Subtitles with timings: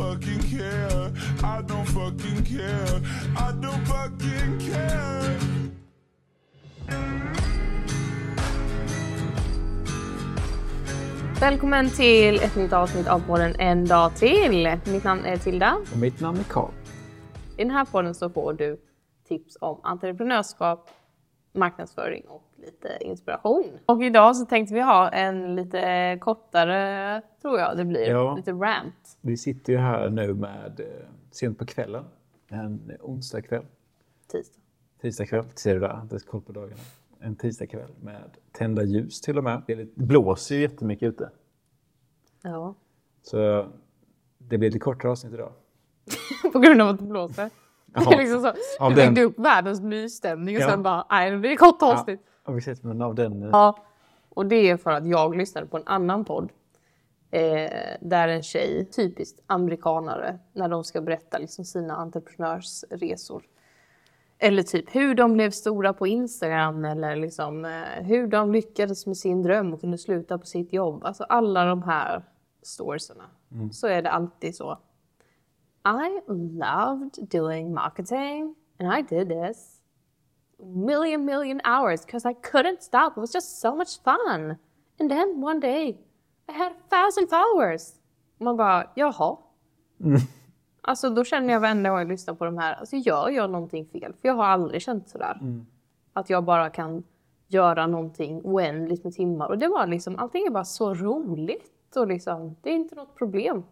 [0.00, 1.12] fucking care.
[1.42, 2.96] I don't fucking care.
[3.36, 5.38] I don't fucking care.
[11.40, 14.78] Välkommen till ett nytt avsnitt av podden En dag till.
[14.84, 15.78] Mitt namn är Tilda.
[15.92, 16.70] Och mitt namn är Karl.
[17.56, 18.80] I den här podden så får du
[19.28, 20.90] tips om entreprenörskap,
[21.52, 23.64] marknadsföring och lite inspiration.
[23.86, 28.34] Och idag så tänkte vi ha en lite kortare, tror jag det blir, Ja.
[28.36, 29.18] lite rant.
[29.20, 30.86] Vi sitter ju här nu med eh,
[31.30, 32.04] sent på kvällen,
[32.48, 33.64] en onsdag kväll,
[34.32, 34.60] Tisdag.
[35.00, 36.80] tisdag kväll, ser du där, det är koll på dagarna.
[37.20, 39.62] En tisdag kväll med tända ljus till och med.
[39.66, 41.30] Det blåser ju jättemycket ute.
[42.42, 42.74] Ja.
[43.22, 43.66] Så
[44.38, 45.52] det blir lite kortare avsnitt idag.
[46.52, 47.50] På grund av att det blåser.
[47.94, 48.18] Det Ja.
[48.18, 48.52] liksom så.
[48.88, 50.68] Du den- byggde upp världens mysstämning och Ja.
[50.70, 52.20] sen bara, nej det blir kort avsnitt.
[52.46, 53.40] Ja, sett men av den...
[53.52, 53.78] Ja,
[54.28, 56.52] och det är för att jag lyssnade på en annan podd.
[57.30, 63.42] Eh, där en tjej, typiskt amerikanare, när de ska berätta liksom sina entreprenörsresor.
[64.38, 69.16] Eller typ hur de blev stora på Instagram eller liksom, eh, hur de lyckades med
[69.16, 71.04] sin dröm och kunde sluta på sitt jobb.
[71.04, 72.22] Alltså alla de här
[72.62, 73.24] storiesarna.
[73.72, 74.78] Så är det alltid så.
[75.84, 79.80] I loved doing marketing and I did this
[80.62, 83.12] million million hours because I couldn't stop.
[83.16, 84.58] It was just so much fun.
[85.00, 85.98] And then one day
[86.48, 87.94] I had a thousand followers.
[88.38, 89.36] Man bara, jaha.
[90.82, 93.86] Alltså då känner jag varenda gång jag lyssnar på de här, alltså gör jag någonting
[93.86, 94.12] fel?
[94.20, 95.38] För jag har aldrig känt sådär.
[96.12, 97.02] Att jag bara kan
[97.48, 99.48] göra någonting oändligt med timmar.
[99.48, 103.14] Och det var liksom, allting är bara så roligt och liksom, det är inte något
[103.14, 103.62] problem.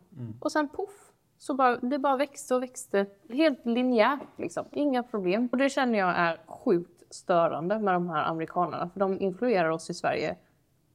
[0.40, 1.07] Och sen poff,
[1.38, 3.06] så bara, det bara växte och växte.
[3.28, 5.48] Helt linjärt liksom, inga problem.
[5.52, 8.88] Och det känner jag är sjukt störande med de här amerikanerna.
[8.88, 10.36] För de influerar oss i Sverige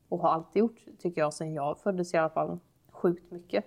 [0.10, 2.60] och har alltid gjort, tycker jag, sen jag föddes i alla fall,
[2.92, 3.66] sjukt mycket.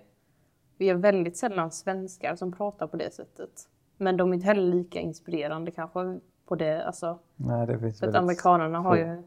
[0.77, 3.69] Vi är väldigt sällan svenskar som pratar på det sättet.
[3.97, 7.19] Men de är inte heller lika inspirerande kanske på det, alltså.
[7.35, 9.23] Nej, det finns För att amerikanerna har ju,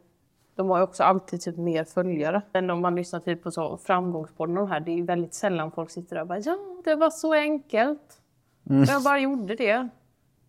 [0.61, 2.41] de har ju också alltid typ mer följare.
[2.53, 5.33] Än om man lyssnar typ på så framgångspodden och de här, det är ju väldigt
[5.33, 8.21] sällan folk sitter där och bara ja, det var så enkelt.
[8.69, 8.83] Mm.
[8.83, 9.89] Jag bara gjorde det.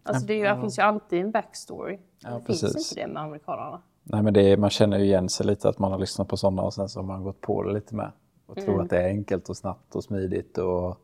[0.03, 1.99] Alltså det, ju, det finns ju alltid en backstory.
[2.23, 2.93] Ja, det finns precis.
[2.93, 3.83] inte det med amerikanerna.
[4.03, 6.37] Nej, men det är, man känner ju igen sig lite att man har lyssnat på
[6.37, 8.13] sådana och sen så har man gått på det lite med.
[8.47, 10.99] Och tror att det är enkelt och snabbt och smidigt och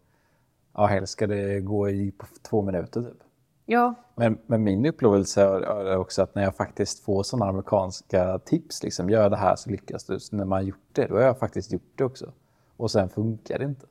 [0.75, 3.23] ja, helst ska det gå i på två minuter typ.
[3.71, 8.83] Ja, Men, men min upplevelse är också att när jag faktiskt får sådana amerikanska tips,
[8.83, 10.21] liksom, gör det här så lyckas du.
[10.21, 12.33] Så när man gjort det, då har jag faktiskt gjort det också.
[12.77, 13.87] Och sen funkar det inte.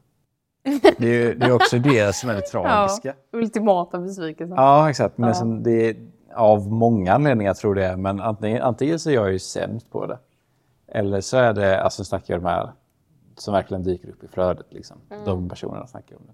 [0.98, 3.16] Det är, det är också det som är det tragiska.
[3.32, 4.56] ja ultimata besvikelsen.
[4.58, 5.18] Ja, exakt.
[5.18, 5.96] Men liksom, det är
[6.34, 7.98] av många anledningar tror jag det är.
[7.98, 10.20] Men antingen, antingen så är jag ju sämst på det.
[10.88, 12.72] Eller så är det, alltså snackar jag de här
[13.36, 14.66] som verkligen dyker upp i flödet.
[14.70, 14.98] Liksom.
[15.26, 16.34] De personerna snackar om det.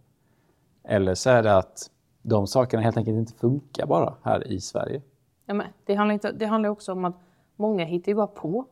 [0.93, 1.89] Eller så är det att
[2.23, 5.01] de sakerna helt enkelt inte funkar bara här i Sverige.
[5.45, 7.15] Ja, men det, handlar inte, det handlar också om att
[7.55, 8.65] många hittar ju bara på.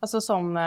[0.00, 0.56] Alltså som...
[0.56, 0.62] eh,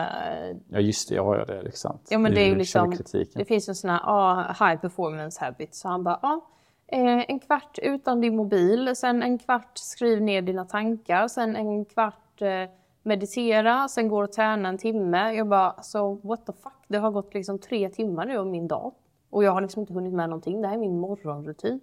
[0.69, 1.97] Ja just det, ja, ja det är liksom.
[2.09, 2.95] Ja men det är ju liksom,
[3.35, 5.75] det finns en sån här ah, high performance habit.
[5.75, 6.39] Så han bara, ah,
[6.87, 11.85] eh, en kvart utan din mobil, sen en kvart skriv ner dina tankar, sen en
[11.85, 12.69] kvart eh,
[13.03, 15.33] meditera, sen går och träna en timme.
[15.33, 16.73] Jag bara, så what the fuck?
[16.87, 18.93] Det har gått liksom tre timmar nu av min dag.
[19.33, 20.61] Och jag har liksom inte hunnit med någonting.
[20.61, 21.79] Det här är min morgonrutin.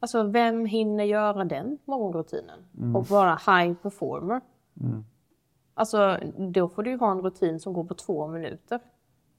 [0.00, 2.60] Alltså vem hinner göra den morgonrutinen?
[2.94, 4.40] Och vara high performer?
[5.74, 8.80] Alltså då får du ju ha en rutin som går på två minuter.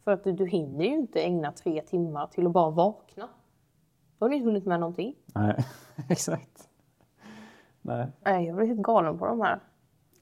[0.04, 3.30] För att du, du hinner ju inte ägna tre timmar till att bara vakna.
[4.18, 5.16] Då har du inte hunnit med någonting.
[5.36, 5.66] Nej,
[6.10, 6.70] exakt.
[7.82, 8.08] Nej.
[8.26, 9.60] Nej, jag blir helt galen på de här.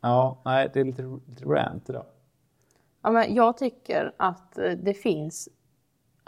[0.01, 2.05] Ja, nej, det är lite, lite rant idag.
[3.01, 5.49] Ja, men jag tycker att eh, det finns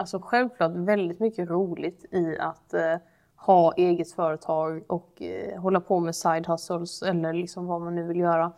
[0.01, 2.95] alltså självklart väldigt mycket roligt i att eh,
[3.35, 8.07] ha eget företag och eh, hålla på med side hustles eller liksom vad man nu
[8.07, 8.51] vill göra.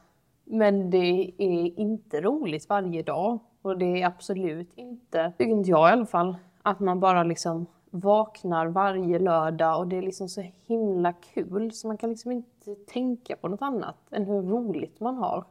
[0.45, 5.90] Men det är inte roligt varje dag och det är absolut inte, tycker inte jag
[5.90, 10.46] i alla fall, att man bara liksom vaknar varje lördag och det är liksom så
[10.67, 15.16] himla kul så man kan liksom inte tänka på något annat än hur roligt man
[15.16, 15.43] har.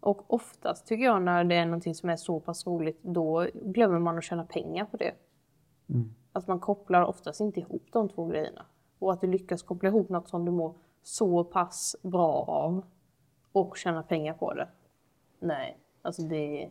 [0.00, 3.98] Och oftast tycker jag när det är någonting som är så pass roligt, då glömmer
[3.98, 5.12] man att tjäna pengar på det.
[6.32, 8.66] Att man kopplar oftast inte ihop de två grejerna.
[8.98, 12.84] Och att du lyckas koppla ihop något som du mår så pass bra av
[13.52, 14.68] och tjäna pengar på det.
[15.40, 16.70] Nej, alltså det är,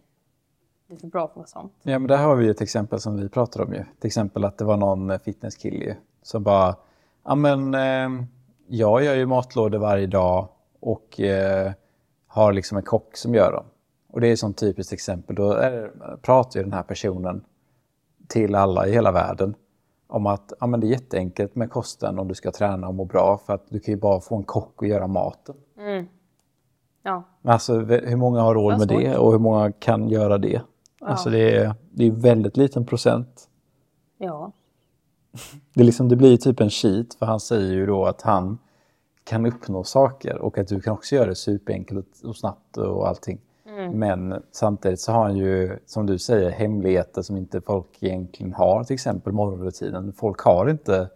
[0.88, 1.74] det är för bra för att vara sant.
[1.84, 3.84] Ja, men där har vi ju ett exempel som vi pratade om ju.
[4.00, 6.76] Till exempel att det var någon fitnesskille som bara,
[7.24, 8.26] ja men eh,
[8.68, 10.48] jag gör ju matlådor varje dag
[10.80, 11.72] och eh,
[12.38, 13.66] har liksom en kock som gör dem.
[14.08, 15.36] Och det är sånt typiskt exempel.
[15.36, 15.92] Då är
[16.22, 17.44] pratar ju den här personen
[18.28, 19.56] till alla i hela världen.
[20.10, 23.06] om att ja, men det är jätteenkelt med kosten om du ska träna och må
[23.06, 25.56] bra för att du kan ju bara få en kock att göra maten.
[27.04, 27.24] Ja.
[27.42, 30.62] Men alltså hur många har råd med det och hur många kan göra det?
[31.02, 33.50] Alltså det är, det är väldigt liten procent.
[34.18, 34.52] Ja.
[35.74, 38.58] Det, är liksom, det blir typ en cheat för han säger ju då att han
[39.28, 43.40] kan uppnå saker och att du kan också göra det superenkelt och snabbt och allting.
[43.94, 48.84] Men samtidigt så har han ju, som du säger, hemligheter som inte folk egentligen har,
[48.84, 50.14] till exempel morgonrutinen.
[50.14, 51.10] Folk har inte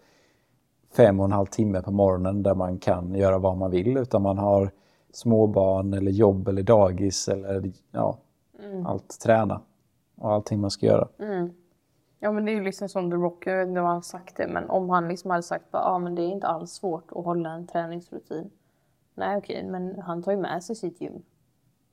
[0.93, 4.21] fem och en halv timme på morgonen där man kan göra vad man vill utan
[4.21, 4.71] man har
[5.13, 8.17] småbarn eller jobb eller dagis eller ja,
[8.85, 9.61] allt träna
[10.17, 11.07] och allting man ska göra.
[12.23, 14.01] Ja men det är ju liksom som The Rock, jag vet inte om han har
[14.01, 16.71] sagt det men om han liksom hade sagt att ah, men det är inte alls
[16.71, 18.51] svårt att hålla en träningsrutin.
[19.15, 21.23] Nej okej men han tar ju med sig sitt gym.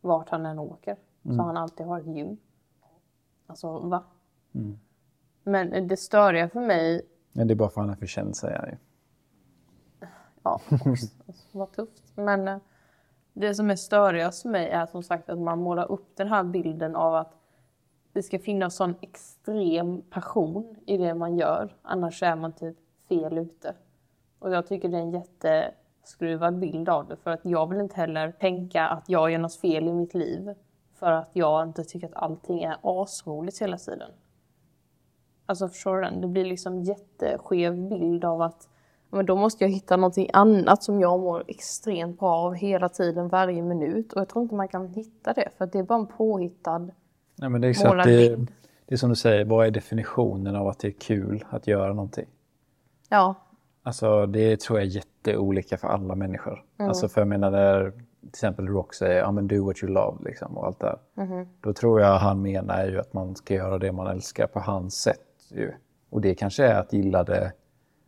[0.00, 0.96] Vart han än åker.
[1.22, 2.36] Så han alltid har ett gym.
[3.46, 4.04] Alltså va?
[5.42, 7.02] Men det störiga för mig,
[7.32, 8.76] Men det är bara för att han är för känd säger han ju.
[10.42, 12.16] ja också, alltså, vad tufft.
[12.16, 12.58] Men eh,
[13.32, 16.44] det som är störigast för mig är som sagt att man målar upp den här
[16.44, 17.34] bilden av att
[18.12, 21.76] det ska finnas sån extrem passion i det man gör.
[21.82, 22.76] Annars är man typ
[23.08, 23.74] fel ute.
[24.38, 27.16] Och jag tycker det är en jätteskruvad bild av det.
[27.16, 30.54] För att jag vill inte heller tänka att jag gör något fel i mitt liv.
[30.94, 34.10] För att jag inte tycker att allting är asroligt hela tiden.
[35.46, 36.20] Alltså förstår du den?
[36.20, 38.68] Det blir liksom jätteskev bild av att
[39.10, 43.28] men då måste jag hitta någonting annat som jag mår extremt bra av hela tiden,
[43.28, 44.12] varje minut.
[44.12, 46.90] Och jag tror inte man kan hitta det, för det är bara en påhittad...
[47.38, 48.36] Nej, men det är exakt det,
[48.86, 51.88] det är som du säger, vad är definitionen av att det är kul att göra
[51.92, 52.26] någonting?
[53.08, 53.34] Ja,
[53.82, 56.64] Alltså det tror jag är jätteolika för alla människor.
[56.88, 60.18] Alltså för jag menar när till exempel Rock säger ja men do what you love
[60.24, 60.98] liksom och allt det där.
[61.60, 64.94] Då tror jag han menar ju att man ska göra det man älskar på hans
[64.94, 65.20] sätt
[65.50, 65.72] ju.
[66.10, 67.52] Och det kanske är att gilla det,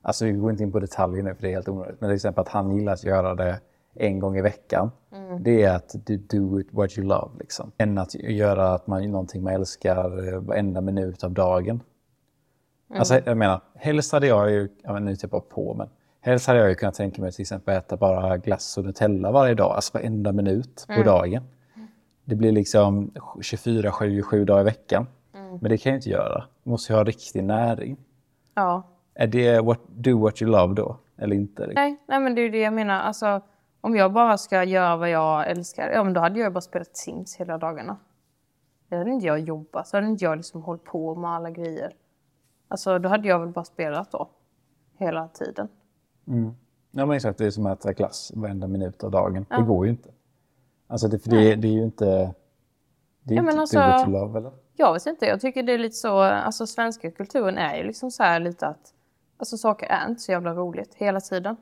[0.02, 2.14] alltså vi går inte in på detaljer nu för det är helt onödigt, men till
[2.16, 3.60] exempel att han gillar att göra det
[3.94, 4.90] en gång i veckan.
[5.38, 7.72] Det är att du do it what you love liksom.
[7.78, 11.82] Än att göra att man någonting man älskar eh, varenda minut av dagen.
[12.94, 15.88] Alltså jag menar, helst hade jag ju, jag vet, nu typ bara på, men
[16.20, 19.54] helst hade jag ju kunnat tänka mig till exempel äta bara glass och Nutella varje
[19.54, 21.42] dag, alltså varenda minut på dagen.
[22.24, 23.10] Det blir liksom
[23.40, 25.06] 24, 7, 7 dagar i veckan.
[25.32, 26.44] Men det kan jag inte göra.
[26.62, 27.96] Jag måste ju ha riktig näring.
[28.54, 28.82] ja.
[29.14, 30.96] Är det what, do what you love då?
[31.18, 31.70] Eller inte?
[31.74, 33.00] Nej, nej, men det är ju det jag menar.
[33.00, 33.40] Alltså,
[33.80, 36.96] om jag bara ska göra vad jag älskar, ja men då hade jag bara spelat
[36.96, 37.96] Sims hela dagarna.
[38.88, 41.94] Då hade inte jag jobbat, så hade inte jag liksom hållit på med alla grejer.
[42.68, 44.28] Alltså då hade jag väl bara spelat då.
[44.96, 45.68] Hela tiden.
[46.90, 49.46] Ja men exakt, det är som att äta glass varenda minut av dagen.
[49.50, 50.10] Det går ju inte.
[50.86, 52.04] Alltså det, för det, det är ju inte...
[53.22, 54.52] Det är Ja, ju men inte alltså- you love eller?
[54.76, 58.10] Jag vet inte, jag tycker det är lite så, alltså svenska kulturen är ju liksom
[58.10, 58.94] så här lite att,
[59.36, 61.56] alltså saker är inte så jävla roligt hela tiden.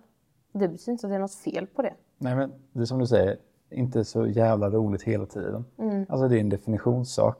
[0.52, 1.94] Det betyder inte att det är något fel på det.
[2.18, 3.36] Nej men det är som du säger,
[3.70, 5.64] inte så jävla roligt hela tiden.
[6.08, 7.38] Alltså det är en definitionssak.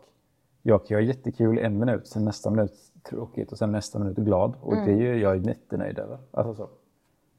[0.63, 2.73] Jag kan göra jättekul en minut, sen nästa minut
[3.03, 4.55] tråkigt och sen nästa minut glad.
[4.61, 6.19] Och det är ju jag är jättenöjd över.
[6.31, 6.69] Alltså så.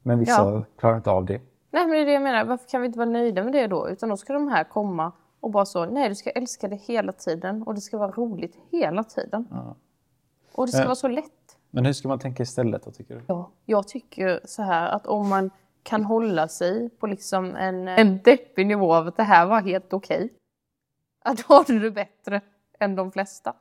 [0.02, 0.64] Men vissa Ja.
[0.76, 1.40] klarar inte av det.
[1.70, 3.66] Nej men det är det jag menar, varför kan vi inte vara nöjda med det
[3.66, 3.88] då?
[3.88, 7.12] Utan då ska de här komma och bara så, nej du ska älska det hela
[7.12, 9.46] tiden och det ska vara roligt hela tiden.
[10.54, 10.86] Och det ska Ja.
[10.86, 11.56] vara så lätt.
[11.70, 13.20] Men hur ska man tänka istället då tycker du?
[13.26, 15.50] Ja, jag tycker så här att om man
[15.82, 19.92] kan hålla sig på liksom en, en deppig nivå av att det här var helt
[19.92, 20.32] okej.
[21.24, 22.40] Att då har du det bättre
[22.80, 23.54] än de flesta.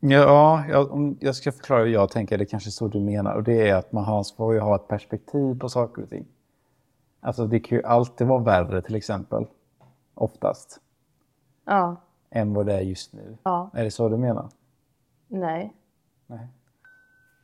[0.00, 3.34] Ja, jag, om jag ska förklara hur jag tänker, det är kanske så du menar.
[3.34, 6.26] Och det är att man har, får ju ha ett perspektiv på saker och ting.
[7.20, 9.46] Alltså det kan ju alltid vara värre till exempel,
[10.14, 10.80] oftast,
[11.64, 11.96] Ja,
[12.30, 13.36] än vad det är just nu.
[13.42, 14.48] ja, Är det så du menar?
[15.28, 15.72] nej.
[16.26, 16.48] Nej.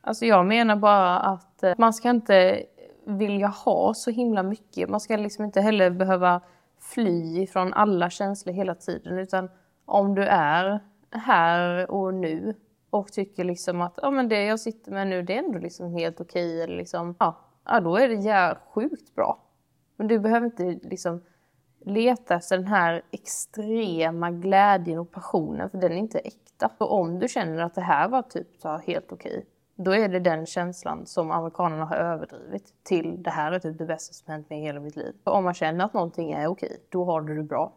[0.01, 2.63] Alltså jag menar bara att eh, man ska inte
[3.09, 4.89] vilja ha så himla mycket.
[4.89, 6.41] Man ska liksom inte heller behöva
[6.79, 9.19] fly från alla känslor hela tiden.
[9.19, 9.49] Utan
[9.85, 10.79] om du är
[11.11, 12.55] här och nu
[12.89, 15.93] och tycker liksom att ja, men det jag sitter med nu det är ändå liksom
[15.93, 16.61] helt okej.
[16.61, 19.43] Eller liksom, ja, ja, då är det sjukt bra.
[19.95, 21.21] Men du behöver inte liksom
[21.85, 26.69] leta efter den här extrema glädjen och passionen för den är inte äkta.
[26.77, 29.45] Och om du känner att det här var typ så helt okej,
[29.83, 33.85] då är det den känslan som amerikanerna har överdrivit till det här är typ det
[33.85, 35.13] bästa som hänt mig i hela mitt liv.
[35.23, 37.73] Och om man känner att någonting är okej, då har du det bra.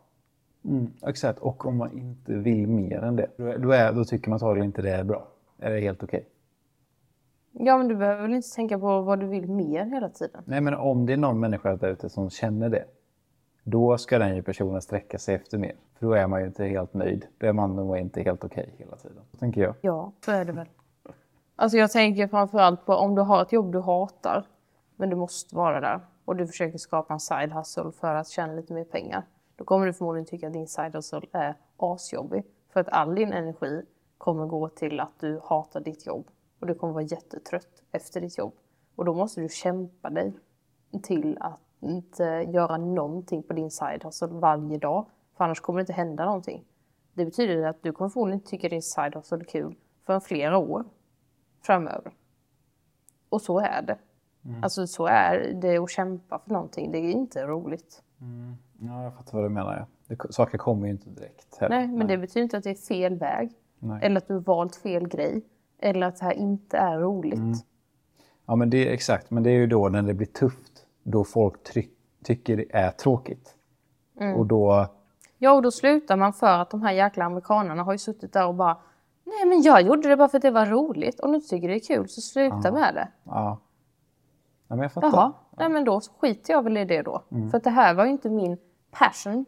[0.65, 4.37] Mm, exakt, och om man inte vill mer än det, då, är, då, tycker man
[4.37, 5.29] antagligen inte det är bra.
[5.59, 6.29] Är det helt okej?
[7.53, 10.43] Ja, men du behöver väl inte tänka på vad du vill mer hela tiden?
[10.47, 12.85] Nej, men om det är någon människa där ute som känner det,
[13.65, 15.75] då ska den ju personen sträcka sig efter mer.
[15.99, 17.27] För då är man ju inte helt nöjd.
[17.39, 19.23] Då är man nog inte helt okej hela tiden.
[19.39, 19.75] Tänker jag.
[19.81, 20.67] Ja, så är det väl.
[21.57, 24.47] Alltså jag tänker framförallt på om du har ett jobb du hatar,
[24.97, 28.53] men du måste vara där och du försöker skapa en side hustle för att tjäna
[28.53, 29.27] lite mer pengar.
[29.57, 32.45] Då kommer du förmodligen tycka att din side hustle är asjobbig.
[32.73, 33.83] För att all din energi
[34.19, 36.27] kommer gå till att du hatar ditt jobb.
[36.61, 38.55] Och du kommer vara jättetrött efter ditt jobb.
[38.97, 40.33] Och då måste du kämpa dig
[41.03, 45.07] till att inte göra någonting på din side hustle varje dag.
[45.37, 46.65] För annars kommer det inte hända någonting.
[47.15, 49.75] Det betyder att du kommer förmodligen inte tycka din side hustle är kul
[50.07, 50.85] förrän flera år
[51.63, 52.13] framöver.
[53.29, 53.99] Och så är det.
[54.63, 56.93] Alltså så är det att kämpa för någonting.
[56.93, 58.03] Det är inte roligt.
[58.79, 59.77] Ja, jag fattar vad du menar.
[59.77, 60.17] Ja.
[60.17, 61.57] Det, saker kommer ju inte direkt.
[61.61, 61.77] Heller.
[61.77, 63.53] Nej, men det betyder inte att det är fel väg.
[63.79, 64.01] Nej.
[64.03, 65.43] Eller att du har valt fel grej.
[65.79, 67.65] Eller att det här inte är roligt.
[68.47, 69.31] Ja, men det är exakt.
[69.31, 70.87] Men det är ju då när det blir tufft.
[71.03, 71.93] Då folk tryck,
[72.25, 73.57] tycker det är tråkigt.
[74.37, 74.87] Och då...
[75.39, 78.47] Ja, och då slutar man för att de här jäkla amerikanerna har ju suttit där
[78.47, 78.77] och bara
[79.33, 81.21] Nej, men jag gjorde det bara för att det var roligt.
[81.21, 83.09] Om du inte tycker det är kul så sluta med det.
[83.25, 83.59] Ja.
[84.69, 85.09] ja men jag fattar.
[85.09, 87.23] Jaha, nej men då skiter jag väl i det då.
[87.51, 88.59] För att det här var ju inte min
[88.91, 89.45] passion.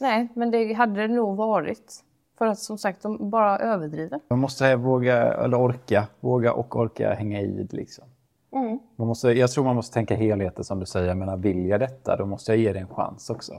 [0.00, 2.04] Nej, men det hade det nog varit.
[2.38, 4.20] För att som sagt, de bara överdriver.
[4.28, 8.04] Man måste våga, eller orka, våga och orka hänga i liksom.
[8.52, 8.78] Mm.
[8.96, 11.08] Man måste, jag tror man måste tänka helheten som du säger.
[11.08, 13.52] Jag menar, vill jag detta, då måste jag ge det en chans också.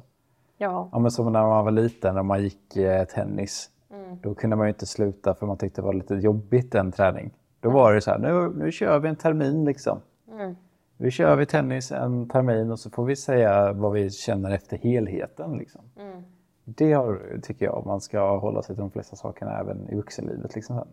[0.58, 3.70] Ja, Ja, men som när man var liten, när man gick eh, tennis.
[4.10, 4.20] Mm.
[4.22, 7.32] Då kunde man ju inte sluta för man tyckte det var lite jobbigt en träning.
[7.60, 10.02] Då var det så här, nu, nu kör vi en termin liksom.
[10.32, 10.56] Mm.
[10.98, 14.78] Vi kör vi tennis en termin och så får vi säga vad vi känner efter
[14.78, 15.58] helheten.
[15.58, 15.82] Liksom.
[16.00, 16.24] Mm.
[16.66, 20.56] Det har, tycker jag man ska hålla sig till de flesta sakerna även i vuxenlivet.
[20.56, 20.88] Liksom.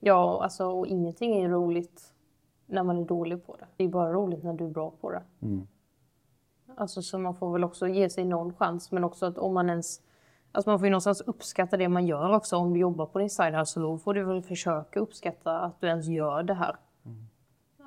[0.00, 2.12] ja alltså och ingenting är roligt
[2.66, 3.66] när man är dålig på det.
[3.76, 5.22] Det är bara roligt när du är bra på det.
[6.76, 9.70] Alltså så man får väl också ge sig någon chans men också att om man
[9.70, 10.00] ens
[10.54, 12.56] Alltså man får ju någonstans uppskatta det man gör också.
[12.56, 15.86] Om du jobbar på din side hustle då får du väl försöka uppskatta att du
[15.86, 16.76] ens gör det här.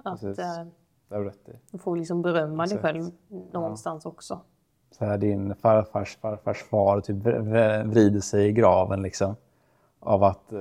[0.04, 0.40] Att Precis.
[0.40, 0.66] eh,
[1.10, 1.52] Det har du rätt i.
[1.72, 2.82] du får liksom berömma dig Exakt.
[2.82, 3.12] själv
[3.52, 4.40] någonstans också.
[4.92, 9.36] Så här, din farfars farfars far typ vr- vr- vrider sig i graven liksom.
[10.00, 10.60] Av att eh,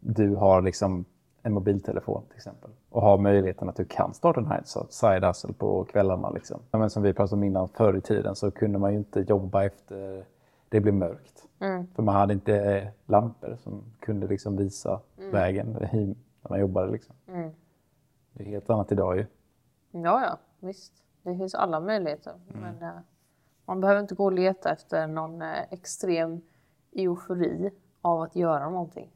[0.00, 1.04] du har liksom
[1.42, 2.70] en mobiltelefon till exempel.
[2.90, 6.30] Och har möjligheten att du kan starta så- side hustle på kvällarna.
[6.30, 6.60] Liksom.
[6.70, 9.20] Ja, men som vi pratade om innan, förr i tiden så kunde man ju inte
[9.20, 10.24] jobba efter
[10.70, 11.48] det blev mörkt.
[11.94, 15.00] För man hade inte eh, lampor som kunde liksom visa
[15.32, 16.06] vägen i,
[16.42, 16.92] när man jobbade.
[16.92, 17.14] Liksom.
[18.32, 19.26] Det är helt annat idag ju.
[19.90, 20.92] Ja, ja, visst.
[21.22, 22.32] Det finns alla möjligheter.
[22.48, 22.98] Men eh,
[23.64, 26.40] man behöver inte gå och leta efter någon eh, extrem
[26.92, 27.70] eufori
[28.02, 29.10] av att göra någonting.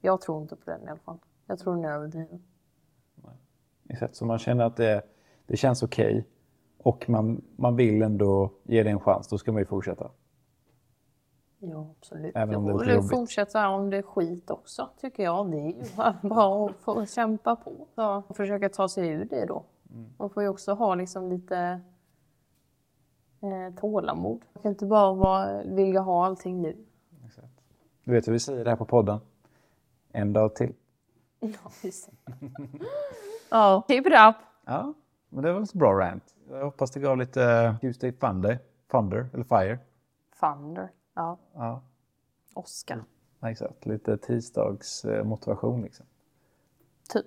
[0.00, 1.18] Jag tror inte på den i alla fall.
[1.46, 2.42] Jag tror den är överdriven.
[3.88, 5.02] Exakt, så man känner att det,
[5.46, 6.26] det känns okej
[6.78, 10.10] och man, man vill ändå ge det en chans, då ska man ju fortsätta.
[11.58, 12.36] Ja, absolut.
[12.36, 13.10] Även om det är lite jobbigt.
[13.10, 15.50] fortsätta om det är skit också, tycker jag.
[15.50, 15.74] Det är ju
[16.28, 17.86] bra att få kämpa på.
[17.94, 19.64] Så, och försöka ta sig ur det då.
[19.90, 20.10] Mm.
[20.18, 21.80] Man får ju också ha liksom lite
[23.40, 24.44] eh, tålamod.
[24.52, 26.76] Man kan inte bara vara, vilja ha allting nu.
[27.26, 27.60] Exakt.
[28.04, 29.18] Du vet hur vi säger det här på podden?
[30.12, 30.74] En dag till.
[31.40, 32.10] Ja, visst.
[33.50, 34.36] Ja, keep it up.
[34.64, 34.94] Ja,
[35.28, 36.34] men det var ett bra rant.
[36.50, 38.58] Jag hoppas det gav lite Tuesday Thunder,
[38.90, 39.78] Thunder eller Fire.
[40.40, 40.88] Thunder.
[41.18, 41.82] Ja, Ja,
[42.54, 43.04] Oscar.
[43.42, 43.86] exakt.
[43.86, 46.06] Lite tisdags eh, motivation liksom.
[47.12, 47.26] Typ.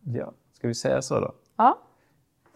[0.00, 1.32] Ja, ska vi säga så då?
[1.56, 1.78] Ja.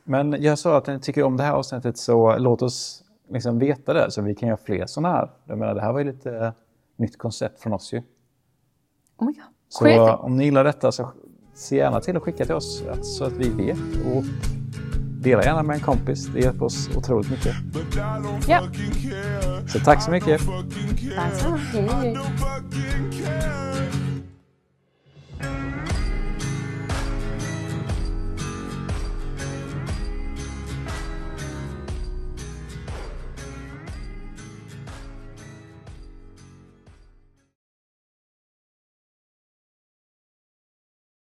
[0.04, 3.92] Men jag sa att ni tycker om det här avsnittet så låt oss liksom veta
[3.92, 5.30] det så vi kan göra fler sådana här.
[5.44, 6.52] Jag menar, det här var ju lite
[6.96, 7.98] nytt koncept från oss ju.
[9.16, 9.44] Oh my god.
[9.68, 11.10] Så om ni gillar detta så
[11.54, 13.78] se gärna till att skicka till oss så att vi vet.
[13.78, 14.24] Och
[15.26, 16.26] dela gärna med en kompis.
[16.34, 17.54] Det hjälper oss otroligt mycket.
[18.48, 18.62] Ja.
[19.66, 20.40] Så tack så mycket.
[21.16, 22.18] Tack så mycket.